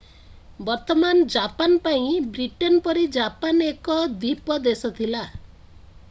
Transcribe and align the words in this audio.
ବର୍ତ୍ତମାନ 0.67 1.25
ଜାପାନ 1.33 1.75
ପାଇଁ 1.83 2.15
ବ୍ରିଟେନ 2.37 2.81
ପରି 2.87 3.03
ଜାପାନ 3.17 3.67
ଏକ 3.73 3.99
ଦ୍ୱୀପ 4.13 4.57
ଦେଶ 4.69 4.93
ଥିଲା 5.01 5.23